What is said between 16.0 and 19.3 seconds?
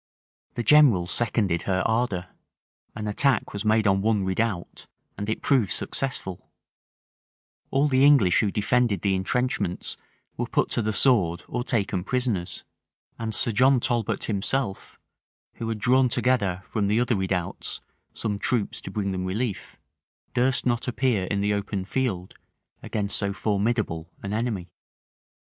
together, from the other redoubts, some troops to bring them